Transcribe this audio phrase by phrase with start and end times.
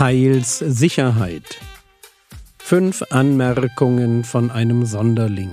[0.00, 1.60] Heilssicherheit.
[2.56, 5.50] Fünf Anmerkungen von einem Sonderling.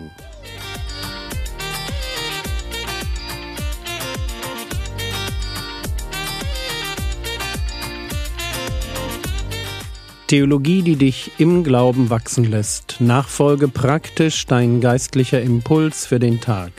[10.27, 13.01] Theologie, die dich im Glauben wachsen lässt.
[13.01, 16.71] Nachfolge praktisch dein geistlicher Impuls für den Tag.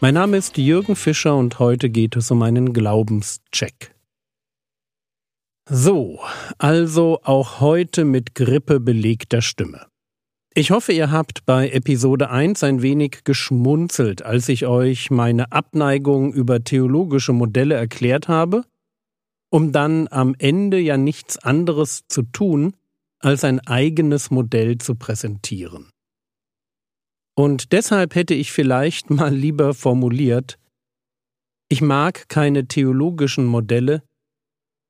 [0.00, 3.91] Mein Name ist Jürgen Fischer und heute geht es um einen Glaubenscheck.
[5.70, 6.20] So,
[6.58, 9.86] also auch heute mit Grippe belegter Stimme.
[10.54, 16.32] Ich hoffe, ihr habt bei Episode 1 ein wenig geschmunzelt, als ich euch meine Abneigung
[16.32, 18.64] über theologische Modelle erklärt habe
[19.52, 22.74] um dann am Ende ja nichts anderes zu tun,
[23.18, 25.90] als ein eigenes Modell zu präsentieren.
[27.36, 30.58] Und deshalb hätte ich vielleicht mal lieber formuliert,
[31.68, 34.02] ich mag keine theologischen Modelle,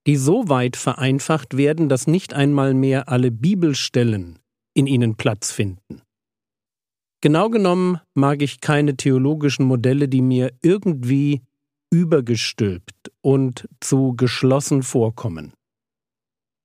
[0.06, 4.38] die so weit vereinfacht werden, dass nicht einmal mehr alle Bibelstellen
[4.74, 6.02] in ihnen Platz finden.
[7.20, 11.42] Genau genommen mag ich keine theologischen Modelle, die mir irgendwie
[11.90, 15.52] übergestülpt und zu geschlossen vorkommen.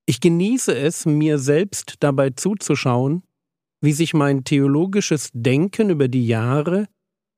[0.07, 3.23] Ich genieße es, mir selbst dabei zuzuschauen,
[3.81, 6.87] wie sich mein theologisches Denken über die Jahre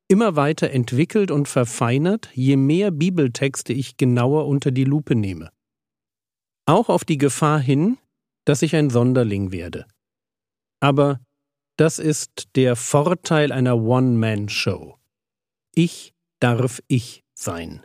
[0.07, 5.49] immer weiter entwickelt und verfeinert, je mehr Bibeltexte ich genauer unter die Lupe nehme.
[6.69, 7.97] Auch auf die Gefahr hin,
[8.45, 9.87] dass ich ein Sonderling werde.
[10.79, 11.19] Aber
[11.77, 14.95] das ist der Vorteil einer One-Man-Show.
[15.73, 17.83] Ich darf ich sein.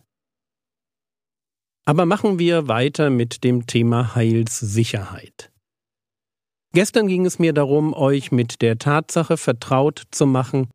[1.87, 5.51] Aber machen wir weiter mit dem Thema Heilssicherheit.
[6.75, 10.69] Gestern ging es mir darum, euch mit der Tatsache vertraut zu machen,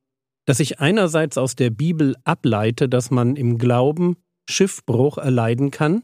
[0.48, 4.18] dass ich einerseits aus der Bibel ableite, dass man im Glauben
[4.50, 6.02] Schiffbruch erleiden kann,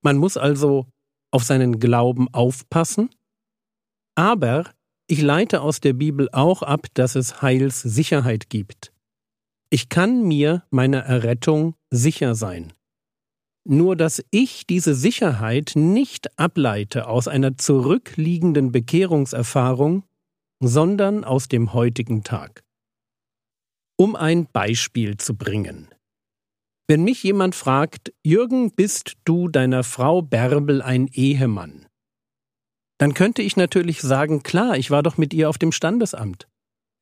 [0.00, 0.86] man muss also
[1.30, 3.10] auf seinen Glauben aufpassen,
[4.14, 4.64] aber
[5.06, 8.92] ich leite aus der Bibel auch ab, dass es Heilssicherheit gibt.
[9.70, 12.72] Ich kann mir meiner Errettung sicher sein.
[13.64, 20.04] Nur dass ich diese Sicherheit nicht ableite aus einer zurückliegenden Bekehrungserfahrung,
[20.62, 22.62] sondern aus dem heutigen Tag.
[23.96, 25.88] Um ein Beispiel zu bringen.
[26.90, 31.86] Wenn mich jemand fragt, Jürgen, bist du deiner Frau Bärbel ein Ehemann?
[32.98, 36.48] Dann könnte ich natürlich sagen, klar, ich war doch mit ihr auf dem Standesamt.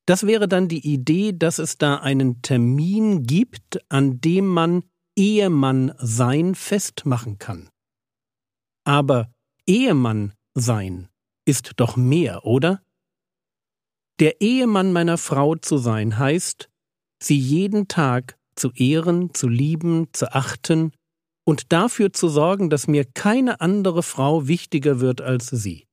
[0.05, 4.83] Das wäre dann die Idee, dass es da einen Termin gibt, an dem man
[5.17, 7.71] Ehemann sein festmachen kann.
[8.85, 9.33] Aber
[9.67, 11.09] Ehemann sein
[11.47, 12.83] ist doch mehr, oder?
[14.21, 16.69] Der Ehemann meiner Frau zu sein heißt,
[17.23, 20.93] sie jeden Tag zu ehren, zu lieben, zu achten
[21.45, 25.87] und dafür zu sorgen, dass mir keine andere Frau wichtiger wird als sie.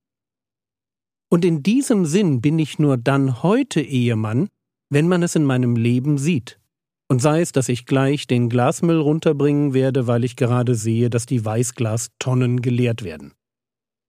[1.29, 4.49] Und in diesem Sinn bin ich nur dann heute Ehemann,
[4.89, 6.59] wenn man es in meinem Leben sieht.
[7.07, 11.25] Und sei es, dass ich gleich den Glasmüll runterbringen werde, weil ich gerade sehe, dass
[11.25, 13.33] die Weißglastonnen geleert werden.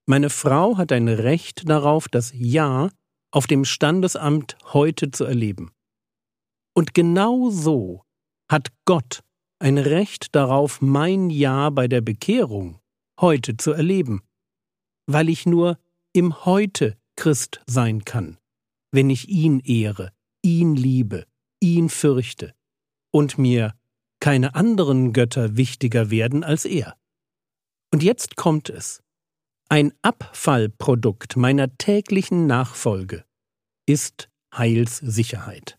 [0.06, 2.91] Meine Frau hat ein Recht darauf, das Ja
[3.33, 5.72] auf dem Standesamt heute zu erleben.
[6.75, 8.06] Und genau so
[8.49, 9.23] hat Gott
[9.59, 12.81] ein Recht darauf, mein Ja bei der Bekehrung
[13.21, 14.23] heute zu erleben,
[15.07, 15.79] weil ich nur
[16.12, 18.39] im Heute Christ sein kann,
[18.93, 20.12] wenn ich ihn ehre,
[20.43, 21.27] ihn liebe,
[21.61, 22.55] ihn fürchte
[23.11, 23.75] und mir
[24.21, 26.97] keine anderen Götter wichtiger werden als er.
[27.93, 29.03] Und jetzt kommt es.
[29.69, 33.25] Ein Abfallprodukt meiner täglichen Nachfolge
[33.87, 35.78] ist Heilssicherheit.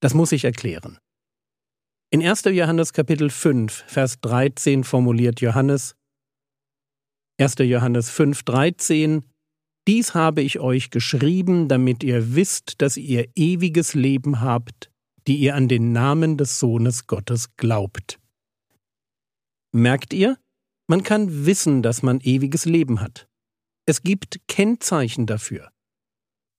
[0.00, 0.98] Das muss ich erklären.
[2.10, 2.44] In 1.
[2.44, 5.96] Johannes Kapitel 5, Vers 13 formuliert Johannes
[7.38, 7.56] 1.
[7.58, 9.24] Johannes 5, 13
[9.88, 14.90] dies habe ich euch geschrieben, damit ihr wisst, dass ihr ewiges Leben habt,
[15.28, 18.18] die ihr an den Namen des Sohnes Gottes glaubt.
[19.72, 20.38] Merkt ihr?
[20.88, 23.28] Man kann wissen, dass man ewiges Leben hat.
[23.86, 25.70] Es gibt Kennzeichen dafür.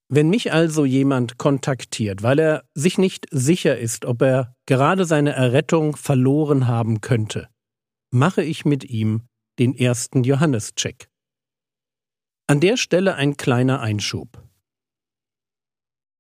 [0.10, 5.34] Wenn mich also jemand kontaktiert, weil er sich nicht sicher ist, ob er gerade seine
[5.34, 7.50] Errettung verloren haben könnte,
[8.12, 9.28] mache ich mit ihm
[9.60, 11.10] den ersten Johannes-Check.
[12.48, 14.42] An der Stelle ein kleiner Einschub.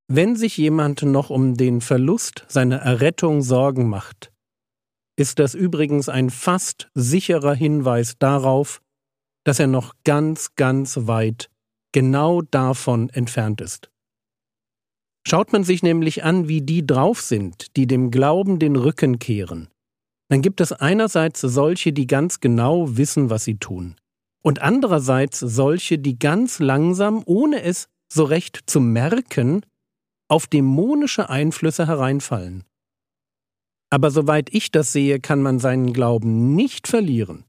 [0.09, 4.33] Wenn sich jemand noch um den Verlust seiner Errettung Sorgen macht,
[5.17, 8.81] ist das übrigens ein fast sicherer Hinweis darauf,
[9.45, 11.49] dass er noch ganz, ganz weit
[11.91, 13.89] genau davon entfernt ist.
[15.27, 19.69] Schaut man sich nämlich an, wie die drauf sind, die dem Glauben den Rücken kehren,
[20.29, 23.95] dann gibt es einerseits solche, die ganz genau wissen, was sie tun,
[24.43, 29.65] und andererseits solche, die ganz langsam, ohne es so recht zu merken,
[30.29, 32.65] auf dämonische Einflüsse hereinfallen.
[33.89, 37.45] Aber soweit ich das sehe, kann man seinen Glauben nicht verlieren,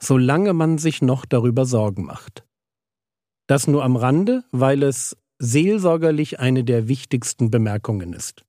[0.00, 2.44] solange man sich noch darüber Sorgen macht.
[3.46, 8.44] Das nur am Rande, weil es seelsorgerlich eine der wichtigsten Bemerkungen ist.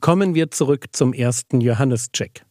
[0.00, 2.44] Kommen wir zurück zum ersten Johannescheck.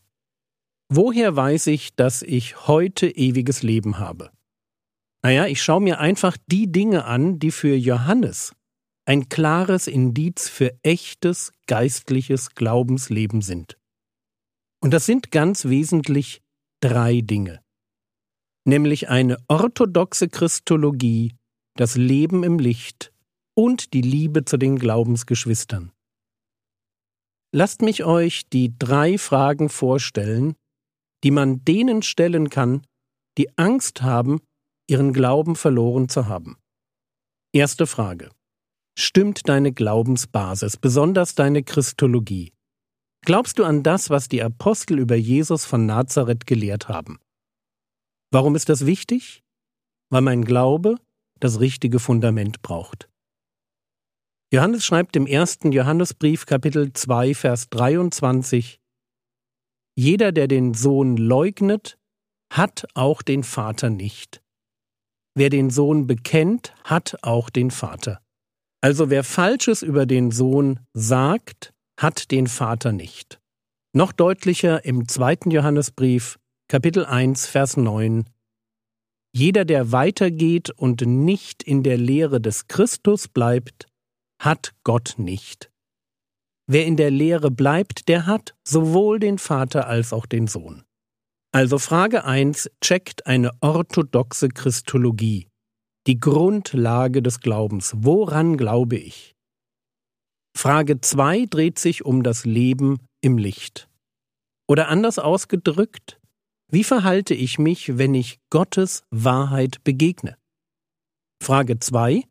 [0.89, 4.31] Woher weiß ich, dass ich heute ewiges Leben habe?
[5.23, 8.53] Naja, ich schaue mir einfach die Dinge an, die für Johannes
[9.05, 13.77] ein klares Indiz für echtes geistliches Glaubensleben sind.
[14.81, 16.41] Und das sind ganz wesentlich
[16.81, 17.61] drei Dinge.
[18.65, 21.35] Nämlich eine orthodoxe Christologie,
[21.75, 23.11] das Leben im Licht
[23.55, 25.91] und die Liebe zu den Glaubensgeschwistern.
[27.51, 30.55] Lasst mich euch die drei Fragen vorstellen,
[31.23, 32.85] die man denen stellen kann,
[33.37, 34.41] die Angst haben,
[34.87, 36.57] ihren Glauben verloren zu haben.
[37.53, 38.31] Erste Frage.
[38.97, 42.53] Stimmt deine Glaubensbasis, besonders deine Christologie?
[43.25, 47.19] Glaubst du an das, was die Apostel über Jesus von Nazareth gelehrt haben?
[48.31, 49.43] Warum ist das wichtig?
[50.09, 50.97] Weil mein Glaube
[51.43, 53.09] das richtige Fundament braucht.
[54.53, 58.79] Johannes schreibt im ersten Johannesbrief Kapitel 2 Vers 23
[59.95, 61.97] Jeder, der den Sohn leugnet,
[62.51, 64.41] hat auch den Vater nicht.
[65.35, 68.21] Wer den Sohn bekennt, hat auch den Vater.
[68.81, 73.39] Also wer Falsches über den Sohn sagt, hat den Vater nicht.
[73.95, 76.37] Noch deutlicher im zweiten Johannesbrief,
[76.67, 78.25] Kapitel 1, Vers 9.
[79.35, 83.87] Jeder, der weitergeht und nicht in der Lehre des Christus bleibt,
[84.39, 85.71] hat Gott nicht.
[86.67, 90.83] Wer in der Lehre bleibt, der hat sowohl den Vater als auch den Sohn.
[91.51, 95.49] Also Frage 1 checkt eine orthodoxe Christologie,
[96.07, 97.93] die Grundlage des Glaubens.
[97.97, 99.35] Woran glaube ich?
[100.55, 103.89] Frage 2 dreht sich um das Leben im Licht.
[104.67, 106.19] Oder anders ausgedrückt,
[106.73, 110.37] wie verhalte ich mich, wenn ich Gottes Wahrheit begegne?
[111.39, 112.23] Frage 2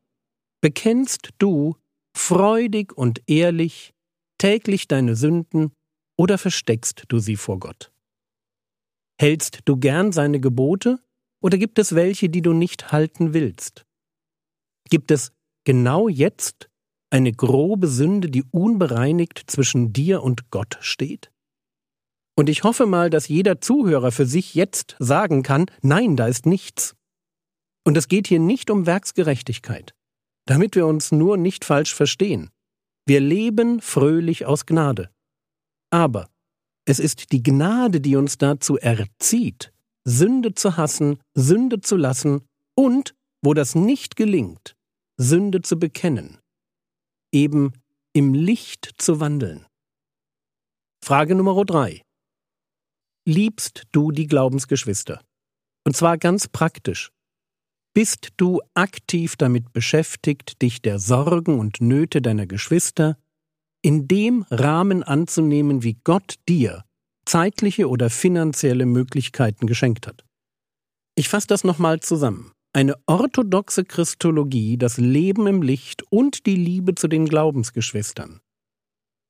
[0.61, 1.77] Bekennst du
[2.17, 3.95] freudig und ehrlich
[4.39, 5.73] täglich deine Sünden
[6.19, 7.93] oder versteckst du sie vor Gott?
[9.21, 10.99] Hältst du gern seine Gebote
[11.41, 13.85] oder gibt es welche, die du nicht halten willst?
[14.91, 15.33] Gibt es
[15.65, 16.69] genau jetzt
[17.11, 21.32] eine grobe Sünde, die unbereinigt zwischen dir und Gott steht?
[22.35, 26.47] Und ich hoffe mal, dass jeder Zuhörer für sich jetzt sagen kann, nein, da ist
[26.47, 26.95] nichts.
[27.85, 29.95] Und es geht hier nicht um Werksgerechtigkeit,
[30.47, 32.51] damit wir uns nur nicht falsch verstehen.
[33.07, 35.11] Wir leben fröhlich aus Gnade.
[35.91, 36.29] Aber
[36.85, 39.73] es ist die Gnade, die uns dazu erzieht,
[40.05, 42.43] Sünde zu hassen, Sünde zu lassen
[42.75, 44.75] und, wo das nicht gelingt,
[45.17, 46.39] Sünde zu bekennen,
[47.33, 47.73] eben
[48.13, 49.67] im Licht zu wandeln.
[51.05, 52.03] Frage Nummer drei.
[53.25, 55.21] Liebst du die Glaubensgeschwister?
[55.85, 57.13] Und zwar ganz praktisch.
[57.95, 63.17] Bist du aktiv damit beschäftigt, dich der Sorgen und Nöte deiner Geschwister
[63.81, 66.85] in dem Rahmen anzunehmen, wie Gott dir
[67.25, 70.25] zeitliche oder finanzielle Möglichkeiten geschenkt hat.
[71.15, 72.51] Ich fasse das nochmal zusammen.
[72.73, 78.41] Eine orthodoxe Christologie, das Leben im Licht und die Liebe zu den Glaubensgeschwistern.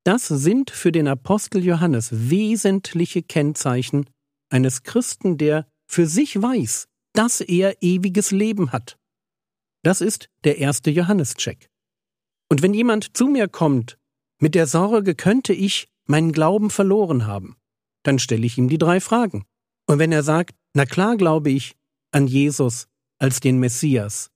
[0.05, 4.09] Das sind für den Apostel Johannes wesentliche Kennzeichen
[4.49, 8.97] eines Christen, der für sich weiß, dass er ewiges Leben hat.
[9.83, 11.69] Das ist der erste Johannescheck.
[12.49, 13.97] Und wenn jemand zu mir kommt
[14.39, 17.55] mit der Sorge, könnte ich meinen Glauben verloren haben,
[18.03, 19.45] dann stelle ich ihm die drei Fragen.
[19.87, 21.75] Und wenn er sagt, na klar glaube ich
[22.11, 22.87] an Jesus
[23.19, 24.31] als den Messias,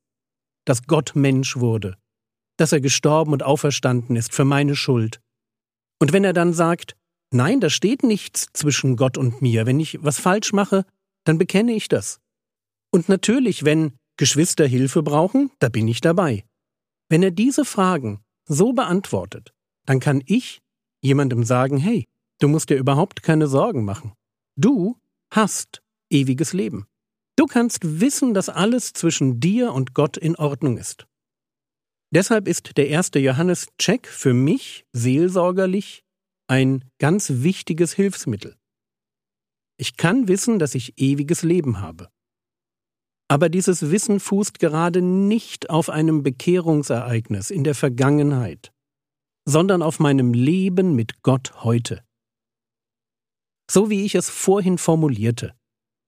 [0.66, 1.98] dass Gott Mensch wurde,
[2.58, 5.22] dass er gestorben und auferstanden ist für meine Schuld.
[6.00, 6.96] Und wenn er dann sagt,
[7.32, 10.86] nein, da steht nichts zwischen Gott und mir, wenn ich was falsch mache,
[11.24, 12.20] dann bekenne ich das.
[12.92, 16.46] Und natürlich, wenn Geschwister Hilfe brauchen, da bin ich dabei.
[17.10, 19.54] Wenn er diese Fragen so beantwortet,
[19.86, 20.62] dann kann ich
[21.02, 22.06] jemandem sagen, hey,
[22.40, 24.14] du musst dir überhaupt keine Sorgen machen.
[24.56, 24.98] Du
[25.32, 26.88] hast ewiges Leben.
[27.36, 31.07] Du kannst wissen, dass alles zwischen dir und Gott in Ordnung ist.
[32.12, 36.04] Deshalb ist der erste Johannes-Check für mich seelsorgerlich
[36.48, 38.56] ein ganz wichtiges Hilfsmittel.
[39.78, 42.10] Ich kann wissen, dass ich ewiges Leben habe.
[43.30, 48.72] Aber dieses Wissen fußt gerade nicht auf einem Bekehrungsereignis in der Vergangenheit,
[49.46, 52.04] sondern auf meinem Leben mit Gott heute.
[53.70, 55.54] So wie ich es vorhin formulierte.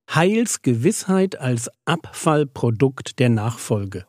[0.10, 4.09] Heilsgewissheit als Abfallprodukt der Nachfolge.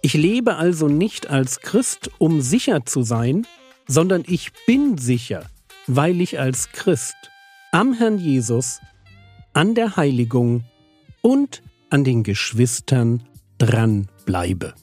[0.00, 3.46] Ich lebe also nicht als Christ, um sicher zu sein,
[3.88, 5.46] sondern ich bin sicher,
[5.88, 7.16] weil ich als Christ
[7.72, 8.80] am Herrn Jesus,
[9.54, 10.64] an der Heiligung
[11.20, 13.24] und an den Geschwistern
[13.58, 14.74] dran bleibe.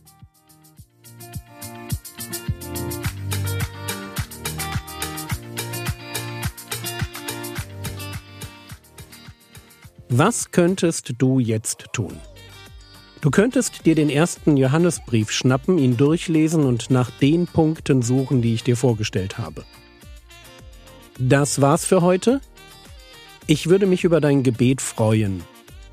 [10.09, 12.19] Was könntest du jetzt tun?
[13.25, 18.53] Du könntest dir den ersten Johannesbrief schnappen, ihn durchlesen und nach den Punkten suchen, die
[18.53, 19.65] ich dir vorgestellt habe.
[21.17, 22.39] Das war's für heute.
[23.47, 25.41] Ich würde mich über dein Gebet freuen.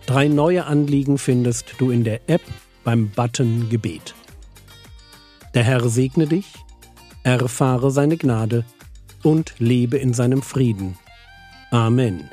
[0.04, 2.42] Drei neue Anliegen findest du in der App
[2.84, 4.14] beim Button Gebet.
[5.54, 6.52] Der Herr segne dich,
[7.22, 8.66] erfahre seine Gnade
[9.22, 10.98] und lebe in seinem Frieden.
[11.70, 12.28] Amen.